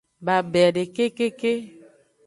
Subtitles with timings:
[0.25, 1.53] Babede kekeke.